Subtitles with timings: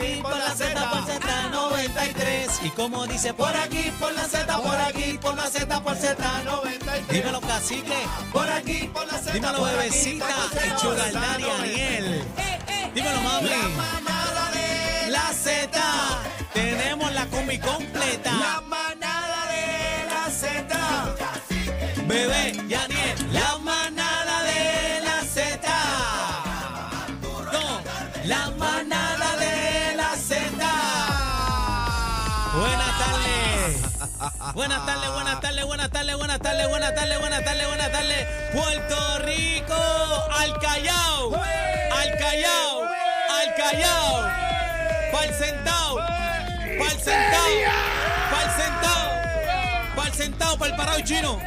[0.00, 2.66] aquí, por la Z, por Z93.
[2.66, 7.06] Y como dice, por aquí, por la Z, por aquí, por la Z, por Z93.
[7.08, 7.96] Dímelo, cacique.
[8.32, 9.32] Por aquí, por la Z.
[9.32, 10.26] Dímelo, bebecita.
[10.26, 11.60] por la El Z, Sugar por la Daddy, Z93.
[11.60, 12.24] Aniel.
[12.94, 13.48] Dímelo, mami.
[13.48, 15.80] La manada de La Z.
[16.52, 18.32] Tenemos la combi completa.
[18.32, 21.16] La manada de la Z.
[22.06, 23.58] Bebé, Yaniel, la
[34.54, 38.26] Buenas tardes, buenas tardes, buenas tardes, buenas tardes, buenas tardes, buenas tardes, buenas tardes.
[38.52, 39.74] Puerto Rico,
[40.32, 44.30] al Callao, al Callao, al Callao.
[45.12, 47.48] Pa'l sentado, pa'l sentado,
[48.30, 49.10] pa'l sentado,
[49.96, 51.40] pa'l sentado, pa'l parado chino.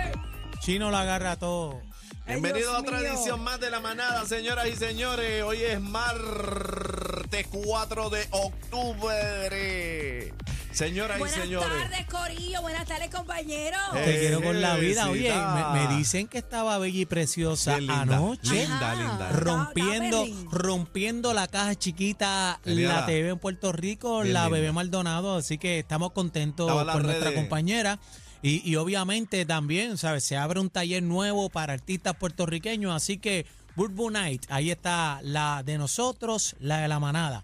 [0.60, 1.82] Chino lo agarra todo.
[2.26, 5.44] Bienvenido a otra edición más de la manada, señoras y señores.
[5.44, 10.34] Hoy es martes 4 de octubre.
[10.74, 11.70] Señoras y Buenas señores.
[11.70, 12.62] tardes, Corillo.
[12.62, 13.80] Buenas tardes, compañeros.
[13.96, 15.08] Eh, Te quiero con la vida.
[15.10, 18.56] Oye, me, me dicen que estaba bella y preciosa linda, anoche.
[18.56, 18.96] linda, Ajá.
[18.96, 19.30] linda.
[19.34, 24.56] Rompiendo, rompiendo la caja chiquita, Tenía la TV en Puerto Rico, Bien la linda.
[24.58, 27.40] bebé Maldonado, así que estamos contentos por nuestra redes.
[27.40, 28.00] compañera.
[28.42, 30.24] Y, y obviamente también, ¿sabes?
[30.24, 35.62] Se abre un taller nuevo para artistas puertorriqueños, así que Burbu Night, ahí está la
[35.64, 37.44] de nosotros, la de la manada.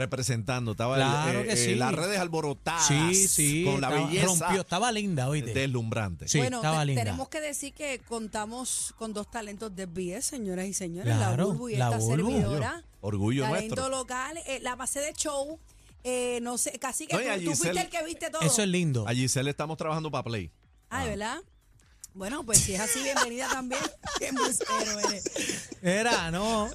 [0.00, 1.74] Representando, estaba el- Claro eh, que eh, sí.
[1.76, 2.86] las redes alborotadas.
[2.86, 3.64] Sí, sí.
[3.64, 5.52] Con la estaba- belleza Rompió, estaba linda, oíste.
[5.54, 6.26] deslumbrante.
[6.28, 7.02] Sí, bueno, estaba te- linda.
[7.04, 11.14] tenemos que decir que contamos con dos talentos de BS, señoras y señores.
[11.14, 12.30] Claro, la Bulbu y la esta Bulbu.
[12.30, 12.84] servidora.
[13.02, 13.96] Orgullo talento nuestro.
[13.96, 14.38] local.
[14.46, 15.58] eh, la base de show.
[16.02, 18.40] eh, no sé, casi que No, tú, fuiste el que viste todo.
[18.40, 19.06] Eso es lindo.
[19.06, 20.50] A Giselle estamos trabajando para Play.
[20.88, 21.36] Ah, ¿de ¿verdad?
[22.12, 23.80] Bueno, pues si es así, bienvenida también.
[24.18, 25.70] Qué embustero eres.
[25.80, 26.68] Era, no.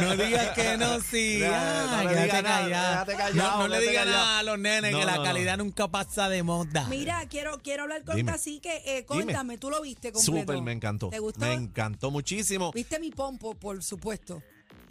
[0.00, 1.38] No digas que no, sí.
[1.42, 3.04] No, Ah, no le quédate digas nada, callado.
[3.06, 4.10] quédate callado, No, no le digas callado.
[4.24, 5.24] nada a los nenes No, que la no, no.
[5.24, 6.86] calidad nunca pasa de moda.
[6.88, 8.30] Mira, quiero, quiero hablar con Dime.
[8.32, 8.82] Cacique.
[8.86, 10.40] Eh, cuéntame, ¿tú lo viste completo?
[10.40, 11.08] Súper, me encantó.
[11.08, 11.40] ¿Te gustó?
[11.40, 12.70] Me encantó muchísimo.
[12.72, 14.40] ¿Viste mi pompo, por supuesto?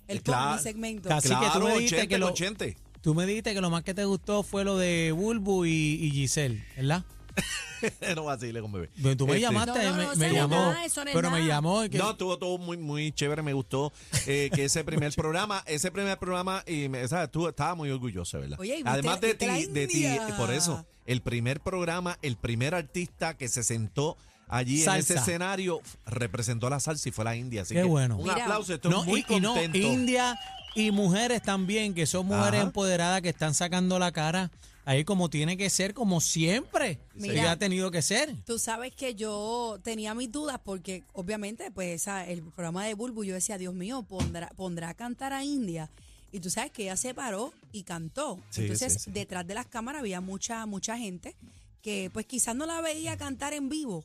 [0.07, 0.41] El Claro.
[0.44, 1.09] pompo, mi segmento.
[1.09, 2.66] Casi que tú claro, me dijiste 80 que lo- 80.
[3.01, 5.69] Tú me dijiste que lo más que te gustó fue lo de Bulbu y,
[6.01, 7.03] y Giselle, ¿verdad?
[8.16, 8.90] no vacile con bebé.
[9.01, 10.56] Pero Tú me Este, llamaste, No, no, me, no, me eso no es llamó.
[10.56, 11.47] nada, eso no es pero me nada.
[11.53, 13.91] llamó y que No, estuvo todo muy, muy chévere, me gustó
[14.28, 17.31] eh, que ese primer programa, ese primer programa, y me, ¿sabes?
[17.31, 18.59] Tú estaba muy orgulloso, ¿verdad?
[18.59, 20.38] Oye, ¿y viste- Además de viste ti, de ti, India?
[20.38, 24.17] por eso, el primer programa, el primer artista que se sentó
[24.47, 27.63] allí en ese escenario f- representó a la salsa y fue la India.
[27.63, 28.16] Así Qué que bueno.
[28.17, 29.78] Un Mira, aplauso, estoy no, muy y, y no, contento.
[29.78, 30.40] India
[30.75, 32.67] y mujeres también, que son mujeres Ajá.
[32.67, 34.52] empoderadas que están sacando la cara
[34.85, 37.00] ahí como tiene que ser, como siempre.
[37.16, 37.51] Mira.
[37.51, 38.35] ha tenido que ser.
[38.46, 43.23] Tú sabes que yo tenía mis dudas porque obviamente pues esa, el programa de Bulbu
[43.23, 45.90] yo decía, Dios mío, pondrá, pondrá a cantar a India.
[46.31, 48.40] Y tú sabes que ella se paró y cantó.
[48.50, 49.12] Sí, Entonces, sí, sí.
[49.12, 51.35] detrás de las cámaras había mucha, mucha gente
[51.81, 54.03] que pues quizás no la veía cantar en vivo.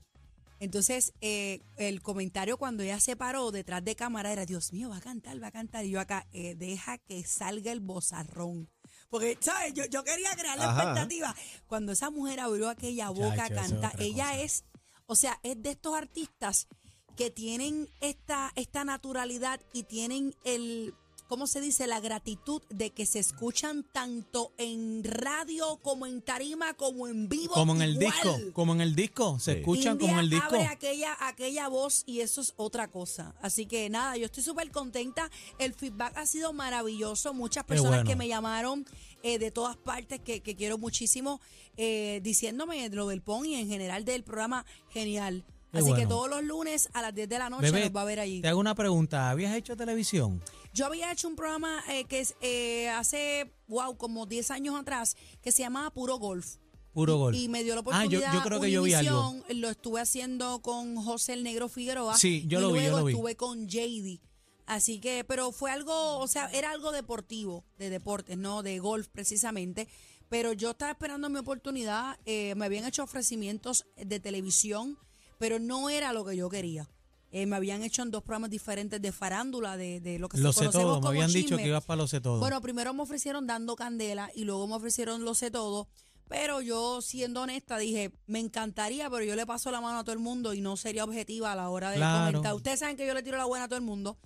[0.61, 4.99] Entonces, eh, el comentario cuando ella se paró detrás de cámara era, Dios mío, va
[4.99, 5.87] a cantar, va a cantar.
[5.87, 8.69] Y yo acá, eh, deja que salga el bozarrón.
[9.11, 9.75] Porque, ¿sabes?
[9.75, 10.83] Yo, yo quería crear la Ajá.
[10.83, 11.35] expectativa.
[11.67, 14.41] Cuando esa mujer abrió aquella boca a Chacho, eso es cantar, otra ella cosa.
[14.41, 14.65] es,
[15.07, 16.69] o sea, es de estos artistas
[17.17, 20.95] que tienen esta, esta naturalidad y tienen el,
[21.31, 21.87] ¿cómo se dice?
[21.87, 27.55] La gratitud de que se escuchan tanto en radio como en tarima como en vivo.
[27.55, 28.13] Como en el igual.
[28.13, 29.59] disco, como en el disco, se Sí.
[29.61, 30.47] escuchan India como en el disco.
[30.47, 33.33] abre aquella, aquella voz y eso es otra cosa.
[33.41, 35.31] Así que nada, yo estoy súper contenta.
[35.61, 37.33] El feedback ha sido maravilloso.
[37.33, 38.11] Muchas personas bueno.
[38.11, 38.85] que me llamaron
[39.23, 41.41] eh, de todas partes, que, que quiero muchísimo,
[41.77, 45.45] eh, diciéndome lo del PON y en general del programa, genial.
[45.73, 48.05] Así que todos los lunes a las 10 de la noche Bebé, nos va a
[48.05, 48.41] ver allí.
[48.43, 49.31] te hago una pregunta.
[49.31, 50.43] ¿Habías hecho televisión?
[50.75, 55.17] Yo había hecho un programa eh, que es eh, hace, wow, como 10 años atrás,
[55.43, 56.57] que se llamaba Puro Golf.
[56.93, 57.37] Puro gol.
[57.37, 58.33] Y me dio la Ah, yo- oportunidad.
[58.35, 59.37] yo creo que yo vi algo.
[59.51, 62.17] Lo estuve haciendo con José el Negro Figueroa.
[62.19, 63.13] Sí, yo y lo vi, yo luego lo vi.
[63.13, 64.21] estuve con JD.
[64.67, 69.07] Así que, pero fue algo, o sea, era algo deportivo, de deportes, no de golf
[69.09, 69.87] precisamente.
[70.29, 72.19] Pero yo estaba esperando mi oportunidad.
[72.25, 74.99] eh, me habían hecho ofrecimientos de televisión,
[75.41, 76.87] pero no era lo que yo quería.
[77.33, 80.53] Eh, me habían hecho en dos programas diferentes de farándula, de, de lo que Lo
[80.53, 81.01] se sé conocemos todo.
[81.01, 82.41] Me habían dicho que ibas para lo sé todo.
[82.41, 85.89] Bueno, primero me ofrecieron dando candela y luego me ofrecieron lo sé todo.
[86.29, 90.13] Pero yo, siendo honesta, dije, me encantaría, pero yo le paso la mano a todo
[90.13, 92.27] el mundo y no sería objetiva a la hora de Claro.
[92.33, 92.55] comentar.
[92.55, 94.19] Ustedes saben que yo le tiro la buena a todo el mundo.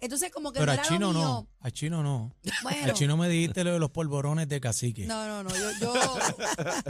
[0.00, 1.22] Entonces, como que Pero no a era Chino lo mío.
[1.28, 1.48] no.
[1.60, 2.32] A Chino no.
[2.62, 2.84] Bueno.
[2.84, 5.06] Al Chino me dijiste lo de los polvorones de cacique.
[5.06, 5.94] No, no, no, yo, yo,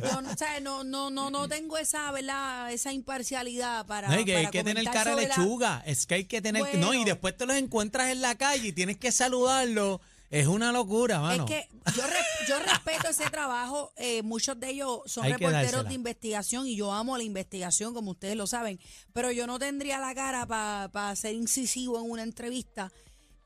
[0.03, 2.73] yo no, sea, no, no, no, no tengo esa, ¿verdad?
[2.73, 4.09] Esa imparcialidad para.
[4.09, 5.83] No, y que hay que tener cara de lechuga.
[5.87, 6.63] Es que hay que tener.
[6.63, 7.05] no, y Bueno.
[7.05, 10.01] después te los encuentras en la calle y tienes que saludarlo.
[10.31, 11.45] Es una locura, mano.
[11.45, 13.93] Es que yo, re- yo respeto ese trabajo.
[13.97, 18.11] eh, muchos de ellos son Hay reporteros de investigación y yo amo la investigación, como
[18.13, 18.81] ustedes lo saben.
[19.13, 22.93] Pero yo no tendría la cara para ser incisivo en una entrevista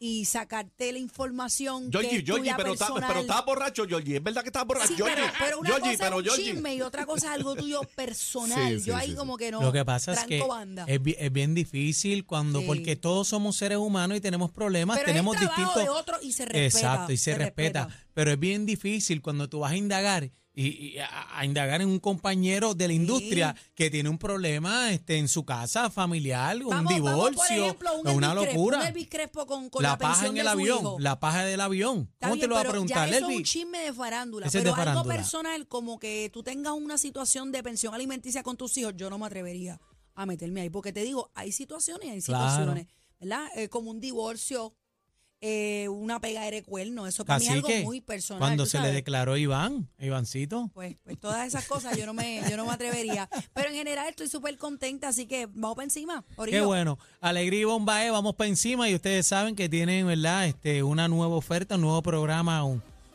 [0.02, 1.90] y sacarte la información.
[1.90, 3.08] que Georgie, es Georgie, tuya pero, está- personal.
[3.08, 4.16] pero estás borracho, Georgie.
[4.16, 5.14] Es verdad que estás borracho, Sí, Georgie.
[5.16, 6.52] pero, pero una Georgie, cosa pero es un Georgie.
[6.52, 8.72] chisme y otra cosa es algo tuyo personal.
[8.72, 9.16] Sí, sí, yo ahí sí, sí.
[9.18, 9.60] como que no.
[9.60, 10.84] Lo que pasa es que banda.
[10.88, 12.66] es, es bien difícil cuando, Sí.
[12.66, 15.74] porque todos somos seres humanos y tenemos problemas, Pero es el tenemos distintos.
[15.76, 17.84] de otro y se respeta, Exacto, y se, se respeta.
[17.84, 18.06] respeta.
[18.14, 21.88] Pero es bien difícil cuando tú vas a indagar y, y a, a indagar en
[21.88, 26.70] un compañero de la industria que tiene un problema este, en su casa familiar, un
[26.70, 28.92] Vamos- divorcio, por ejemplo, un una Elvis Crespo, locura.
[28.94, 30.96] un Crespo con, con la la, paja en el avión, hijo.
[30.98, 32.08] la paja del avión.
[32.12, 34.46] Está ¿Cómo bien, te lo va a preguntar, ya eso es un chisme de farándula.
[34.46, 38.42] Ese es pero de algo personal, como que tú tengas una situación de pensión alimenticia
[38.42, 39.80] con tus hijos, yo no me atrevería
[40.14, 40.70] a meterme ahí.
[40.70, 42.50] Porque te digo, hay situaciones y hay Claro.
[42.50, 42.86] situaciones,
[43.20, 43.46] ¿verdad?
[43.54, 44.74] Eh, como un divorcio,
[45.42, 48.40] eh, una pega de cuerno, eso para mí es algo muy personal.
[48.40, 50.70] cuando se le declaró Iván, Ivancito.
[50.74, 53.28] Pues, pues todas esas cosas yo no me, yo no me atrevería.
[53.54, 56.24] Pero en general estoy súper contenta, así que vamos para encima.
[56.28, 56.66] Qué Orillo.
[56.66, 56.98] bueno.
[57.20, 60.46] Alegría y Bombae, vamos para encima y ustedes saben que tienen, ¿verdad?
[60.46, 62.62] Este, una nueva oferta, un nuevo programa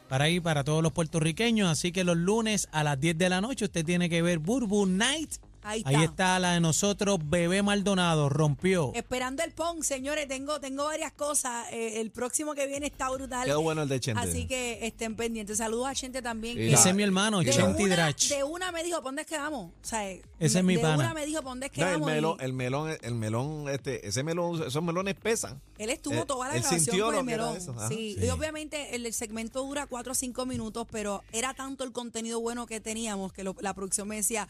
[0.08, 1.70] para ir para todos los puertorriqueños.
[1.70, 4.86] Así que los lunes a las 10 de la noche usted tiene que ver Burbu
[4.86, 5.36] Night.
[5.68, 5.90] Ahí está.
[5.90, 8.92] Ahí está la de nosotros, Bebé Maldonado, rompió.
[8.94, 11.66] Esperando el PON, señores, tengo, tengo varias cosas.
[11.72, 13.46] Eh, el próximo que viene está brutal.
[13.46, 14.22] Quedó bueno el de Chente.
[14.22, 15.58] Así que estén pendientes.
[15.58, 16.54] Saludos a Chente también.
[16.54, 18.28] Y que Ese es mi hermano, de una, Drach.
[18.30, 19.72] de una me dijo, ¿para dónde es que vamos?
[19.72, 20.96] O sea, eh, Ese es mi de pana.
[20.98, 22.10] una me dijo, ¿para dónde es que No, el vamos?
[22.10, 25.60] Y el melón, el melón, este, ese melón, esos melones pesan.
[25.80, 27.58] él estuvo eh, toda la grabación con el melón.
[27.58, 27.76] eso.
[27.90, 28.26] Sí, Sí.
[28.26, 32.40] y obviamente el, el segmento dura cuatro o cinco minutos, pero era tanto el contenido
[32.40, 34.48] bueno que teníamos que lo- la producción me decía,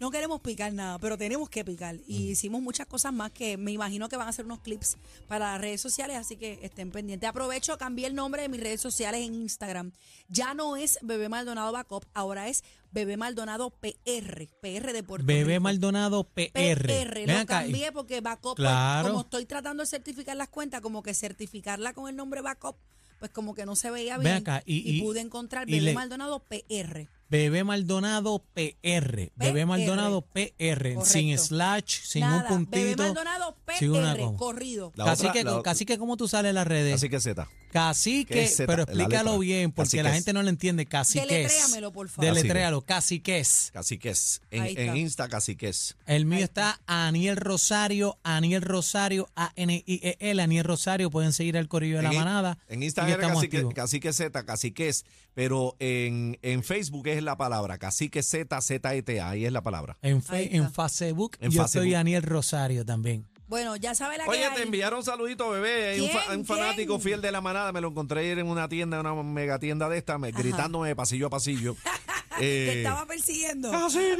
[0.00, 1.96] no queremos picar nada, pero tenemos que picar.
[2.06, 4.96] Y hicimos muchas cosas más que me imagino que van a ser unos clips
[5.28, 7.28] para las redes sociales, así que estén pendientes.
[7.28, 9.92] Aprovecho, cambié el nombre de mis redes sociales en Instagram.
[10.28, 15.54] Ya no es Bebé Maldonado Backup, ahora es Bebé Maldonado PR, PR de Puerto Bebé
[15.54, 15.62] Rico.
[15.62, 16.52] Maldonado PR.
[16.52, 19.08] PR, Ven lo acá, cambié porque Backup, pues, Claro.
[19.08, 22.76] como estoy tratando de certificar las cuentas, como que certificarla con el nombre Backup,
[23.18, 24.36] pues como que no se veía Ven bien.
[24.38, 27.08] acá, y- y- pude encontrar y Bebé le- Maldonado PR.
[27.32, 29.32] Bebé Maldonado PR.
[29.36, 29.64] Bebé.
[29.64, 31.02] Maldonado PR.
[31.02, 32.76] Sin slash, sin Nada, un puntito.
[32.76, 34.36] Bebé Maldonado sin una PR, coma.
[34.38, 34.92] corrido.
[34.96, 36.94] La Cacique, otra- la- cacique, ¿cómo tú sales en las redes?
[36.94, 37.48] Así que Z.
[37.72, 38.66] Cacique, ¿Qué es Z?
[38.66, 39.38] pero La explícalo letra.
[39.38, 40.04] bien, porque Caciques.
[40.04, 40.84] la gente no lo entiende.
[40.84, 41.26] Caciques.
[41.26, 42.34] Deletréamelo, por favor.
[42.34, 43.70] Deletréalo, caciques.
[43.72, 44.42] Caciques.
[44.50, 44.96] En, Ahí en está.
[44.98, 45.96] Insta, caciques.
[46.04, 51.10] El mío está Aniel Rosario, Aniel Rosario, A-N-I-E-L, Aniel Rosario.
[51.10, 52.58] Pueden seguir al Corillo de la en, Manada.
[52.68, 53.74] En y Instagram estamos cacique, activos.
[53.74, 55.06] cacique Z, caciques.
[55.34, 57.78] Pero en, en Facebook es la palabra.
[57.78, 59.28] Cacique Z, Z-E-T-A.
[59.30, 59.96] Ahí es la palabra.
[60.02, 61.82] En, fe- Facebook, En yo Facebook.
[61.84, 63.26] soy Aniel Rosario también.
[63.48, 64.54] Bueno, ya sabe la que Oye, hay.
[64.56, 65.90] te enviaron saludito, bebé.
[65.90, 66.38] Hay un, fa- ¿Quién?
[66.40, 67.00] un fanático ¿Quién?
[67.02, 67.70] fiel de la manada.
[67.72, 70.88] Me lo encontré ayer en una tienda, en una mega tienda de esta, me- gritándome
[70.88, 71.76] de pasillo a pasillo.
[72.38, 73.70] Te Eh, estaba persiguiendo.
[73.70, 74.16] ¡Cacique!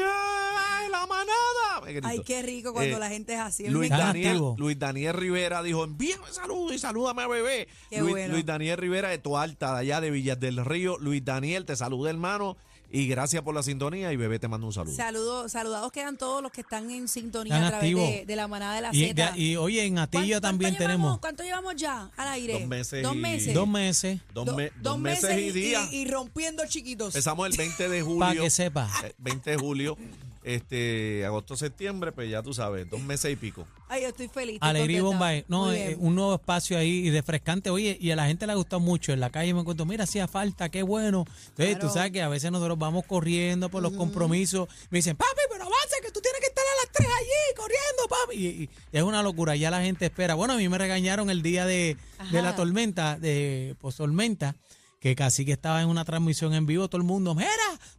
[0.90, 1.80] ¡La manada!
[1.84, 2.08] Me gritó.
[2.08, 3.68] Ay, qué rico cuando Eh, la gente es así.
[3.68, 4.38] Luis Daniel.
[4.58, 7.68] Luis Daniel Rivera dijo, envíame saludos y salúdame a bebé.
[7.88, 8.34] Qué Luis, bueno.
[8.34, 10.98] Luis Daniel Rivera de Toalta, de allá de Villas del Río.
[10.98, 12.58] Luis Daniel, te saluda hermano
[12.92, 14.94] y gracias por la sintonía y bebé te mando un saludo.
[14.94, 18.46] Saludos, saludados quedan todos los que están en sintonía Están a través de, de la
[18.48, 19.32] manada de la Y, Z.
[19.32, 22.52] de- y, oye, en ¿Cuánto- Atillo cuánto también llevamos- tenemos ¿Cuánto llevamos ya al aire?
[22.60, 23.54] Dos meses Dos y- meses.
[23.54, 24.44] dos meses Do-
[24.80, 25.92] dos meses, y días.
[25.92, 27.14] y rompiendo chiquitos.
[27.14, 28.18] Empezamos el 20 de julio.
[28.20, 28.90] para que sepa.
[29.04, 29.96] eh, 20 de julio,
[30.42, 33.66] este, agosto, septiembre, pues ya tú sabes, dos meses y pico.
[33.88, 34.54] Ay, yo estoy feliz.
[34.56, 35.02] estoy Alegría.
[35.02, 35.44] Bombay.
[35.48, 37.70] No, eh, un nuevo espacio ahí y refrescante.
[37.70, 39.12] Oye, y a la gente le ha gustado mucho.
[39.12, 41.24] En la calle me encuentro, mira, hacía falta, qué bueno.
[41.48, 41.88] Entonces, Claro.
[41.88, 44.68] tú sabes que a veces nosotros vamos corriendo por los compromisos.
[44.90, 48.08] Me dicen, papi, pero avanza, que tú tienes que estar a las 3 allí, corriendo,
[48.08, 48.36] papi.
[48.36, 50.34] Y, y es una locura, ya la gente espera.
[50.34, 51.96] Bueno, a mí me regañaron el día de,
[52.30, 54.54] de la tormenta, de pues, tormenta,
[55.02, 57.50] que casi que estaba en una transmisión en vivo, todo el mundo, mira,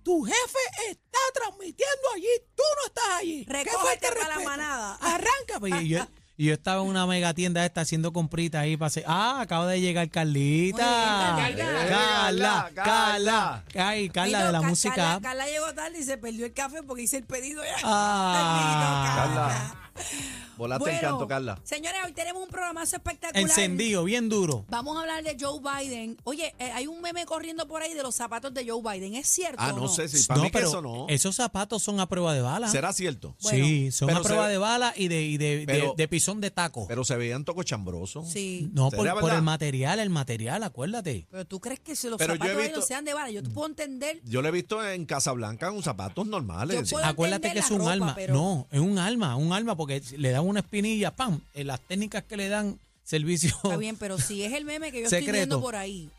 [0.04, 3.46] tu jefe está transmitiendo allí, tú no estás allí.
[3.46, 4.96] ¿Qué Recógete para la manada.
[5.02, 6.08] Arranca, pues, y yo,
[6.38, 9.04] y yo estaba en una mega tienda esta haciendo compritas ahí para hacer.
[9.06, 11.36] Ah, acaba de llegar Carlita.
[11.36, 11.88] Bien, Carlita.
[11.90, 12.84] Carla, Eh, Carla.
[12.86, 13.64] Carla.
[13.90, 14.96] Ay, Carla de la Ca- música.
[14.96, 17.76] Carla, Carla llegó tarde y se perdió el café porque hice el pedido ya.
[17.84, 19.14] Ah.
[19.18, 19.83] Carla.
[20.58, 21.60] Volaste el canto, Carla.
[21.64, 23.42] Señores, hoy tenemos un programazo espectacular.
[23.42, 24.66] Encendido, bien duro.
[24.70, 26.18] Vamos a hablar de Joe Biden.
[26.24, 29.16] Oye, eh, hay un meme corriendo por ahí de los zapatos de Joe Biden.
[29.16, 29.58] ¿Es cierto?
[29.60, 31.08] Ah, o no sé si para No, mí que eso no.
[31.10, 32.68] esos zapatos son a prueba de bala.
[32.68, 33.36] ¿Será cierto?
[33.42, 36.08] Bueno, sí, son a prueba se- de bala y de, y de, de- Pero- de
[36.08, 36.86] pisón de taco.
[36.88, 38.30] Pero se veían tocochambrosos.
[38.30, 38.70] Sí.
[38.74, 41.28] no, ¿Será por, el material, el material, acuérdate.
[41.32, 43.50] Pero tú crees que si los Pero zapatos de visto- sean de bala, yo te
[43.50, 44.22] puedo entender.
[44.24, 46.90] Yo lo he visto en Casablanca con zapatos normales.
[46.90, 48.14] Yo puedo- Acuérdate que es un ropa, alma.
[48.16, 51.40] pero- No, es un alma, un alma, porque le dan una espinilla, ¡pam!
[51.54, 53.50] En las técnicas que le dan servicio.
[53.64, 55.26] Está bien, pero si es el meme que yo Secreto.
[55.32, 56.10] estoy viendo por ahí.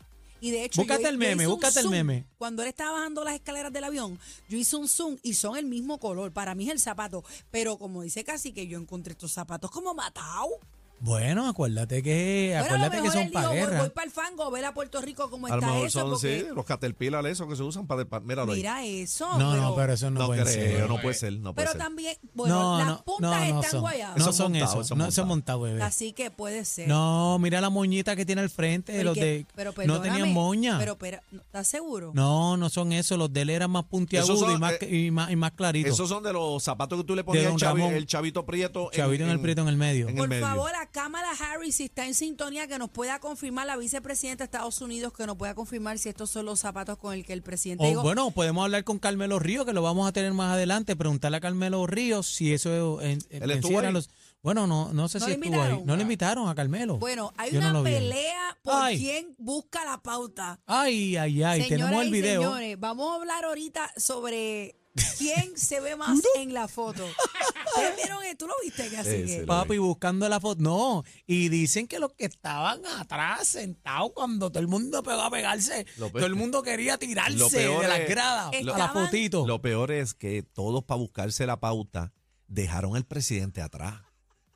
[0.41, 2.25] Y de hecho, Búscate yo- el meme, búscate el meme.
[2.37, 4.19] Cuando él estaba bajando las escaleras del avión,
[4.49, 6.31] yo hice un zoom y son el mismo color.
[6.31, 7.23] Para mí es el zapato.
[7.49, 10.51] Pero como dice casi que yo encontré estos zapatos como matados.
[10.99, 13.79] Bueno, acuérdate que, Bueno, a lo acuérdate que mejor son él dijo, para voy, guerra.
[13.79, 15.99] voy para el fango, ver a Puerto Rico cómo A lo está mejor eso.
[15.99, 18.05] son porque sí, los caterpillar esos que se usan para...
[18.05, 18.57] para- míralo ahí.
[18.59, 19.27] mira eso.
[19.37, 20.89] No, pero, no, pero eso no, No puede creo, ser.
[20.89, 21.81] no puede ser, no puede pero ser.
[21.81, 23.81] también, bueno, no, las no, puntas no, no están son.
[23.81, 24.17] guayadas.
[24.17, 24.81] No Eso son montado, eso.
[24.81, 25.59] eso No, eso montado.
[25.59, 25.83] montado, bebé.
[25.83, 26.87] Así que puede ser.
[26.87, 30.33] No, mira la moñita que tiene al frente, Pero los que- de pero no tenían
[30.33, 30.79] moña.
[30.79, 32.11] Pero, pero, ¿estás seguro?
[32.15, 34.95] no, no son eso, los de él eran más puntiagudos Esos son, y más eh,
[35.05, 35.93] y más y más claritos.
[35.93, 38.89] Esos son de los zapatos que tú le ponías el chavito prieto.
[38.91, 40.07] Chavito en el prieto en el medio.
[40.09, 43.67] en el Por favor, a Kamala Harris, si está en sintonía, que nos pueda confirmar
[43.67, 47.13] la vicepresidenta de Estados Unidos, que nos pueda confirmar si estos son los zapatos con
[47.13, 48.01] el que el presidente O dijo.
[48.03, 51.41] bueno, podemos hablar con Carmelo Ríos, que lo vamos a tener más adelante, preguntarle a
[51.41, 53.91] Carmelo Ríos si eso en, en- ¿Él estuvo ahí?
[53.91, 54.09] los
[54.41, 55.79] Bueno, no no sé ¿No si estuvo invitaron?
[55.79, 55.85] ahí.
[55.85, 56.97] No le invitaron a Carmelo.
[56.99, 58.99] Bueno, hay Yo una pelea por Ay.
[58.99, 60.59] quién busca la pauta.
[60.67, 62.41] Ay, ay, ay, Señoras tenemos el y video.
[62.43, 64.75] señores, vamos a hablar ahorita sobre
[65.17, 67.05] quién se ve más en la foto.
[67.05, 68.45] ¿Ustedes vieron esto?
[68.45, 69.27] ¿Tú lo viste, Sí, Cacique?
[69.27, 70.61] sí, lo- Papi, buscando la foto.
[70.61, 75.31] No, y dicen que los que estaban atrás sentados cuando todo el mundo pegó a
[75.31, 78.71] pegarse, Lo todo el mundo quería tirarse Lo peor de las es- gradas a la
[78.71, 79.45] Estaban- fotito.
[79.47, 82.13] Lo peor es que todos para buscarse la pauta
[82.47, 84.01] dejaron al presidente atrás.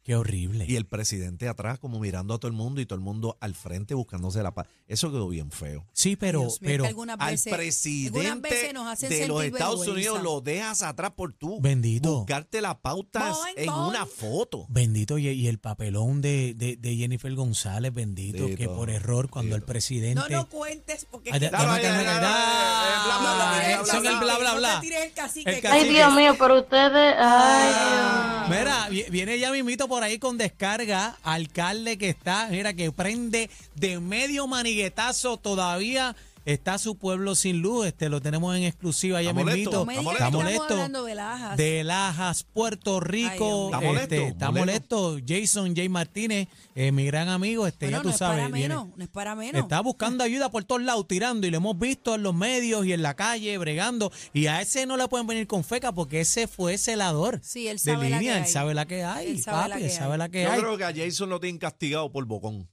[0.09, 0.65] Qué horrible.
[0.67, 3.53] Y el presidente atrás como mirando a todo el mundo y todo el mundo al
[3.53, 4.65] frente buscándose la paz.
[4.87, 5.85] Eso quedó bien feo.
[5.93, 9.09] sí, pero, Dios mío, es que pero algunas Al veces- algunas presidente veces nos hacen
[9.11, 10.11] de los sentir Estados vergüenza.
[10.11, 11.59] Unidos lo dejas atrás por tú.
[11.61, 12.15] Bendito.
[12.17, 13.87] Buscarte la pauta Boing, en boing.
[13.89, 14.65] una foto.
[14.69, 19.55] Bendito, y, y el papelón de, de, de Jennifer González, bendito, que por error cuando
[19.55, 20.19] el presidente...
[20.19, 21.29] No lo cuentes porque...
[21.31, 24.57] Ay, déjame Dale, dale, dale, bla, bla, bla, bla, son bla, el bla, bla, No
[24.57, 24.79] bla.
[24.79, 25.49] te tires el cacique.
[25.51, 25.87] El que- cacique.
[25.87, 27.15] Ay, Dios mío, pero ustedes.
[27.19, 28.59] Ay, Dios.
[28.59, 33.49] Mira, vi- viene ya mimito por ahí con descarga, alcalde que está, mira, que prende
[33.75, 36.15] de medio maniguetazo todavía.
[36.49, 39.99] Está su pueblo sin luz, este lo tenemos en exclusiva ya Está molesto, me que
[39.99, 40.63] Está estamos molesto.
[40.73, 41.57] hablando de Lajas.
[41.57, 43.69] De Lajas, Puerto Rico.
[43.73, 44.01] Ay, Dios mío.
[44.01, 45.25] este, Está está molesto, molesto.
[45.27, 45.89] Jason J.
[45.89, 49.03] Martínez, eh, mi gran amigo, este, Bueno, ya tú no es para viene- menos, no
[49.03, 49.61] es para menos.
[49.61, 52.93] Está buscando ayuda por todos lados, tirando, y lo hemos visto en los medios y
[52.93, 54.11] en la calle, bregando.
[54.33, 57.77] Y a ese no le pueden venir con feca porque ese fue celador Sí, él
[57.77, 58.33] de sabe la línea.
[58.33, 58.51] que él hay.
[58.51, 60.17] sabe la que hay, Él sabe la papi, que él sabe hay.
[60.17, 60.59] la que Yo hay.
[60.61, 62.67] creo que a Jason lo tienen castigado por bocón.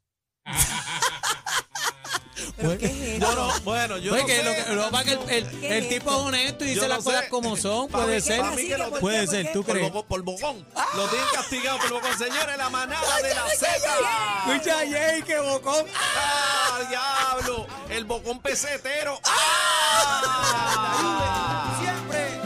[2.67, 3.27] ¿Pero qué es esto?
[3.27, 4.43] Yo no, bueno, yo Oye, no que sé.
[4.43, 6.21] lo que- lo que pasa es que el, el- ¿Qué el es tipo esto?
[6.21, 7.29] es honesto y Yo dice no las cosas sé.
[7.29, 8.41] como son, puede mí- ser.
[8.41, 9.27] pa' mí que lo- ¿por Puede qué?
[9.27, 9.93] ser, ¿Por ¿tú por, crees?
[9.93, 10.67] bocón, por bocón.
[10.97, 12.19] Lo tienen castigado por bocón.
[12.19, 13.69] Señores, la manada de la Z.
[14.47, 15.87] Escucha, Jay, que bocón.
[15.95, 17.67] ¡Ah, diablo!
[17.89, 19.21] El bocón pesetero.
[19.97, 21.79] ¡Ah!
[21.81, 22.46] Siempre.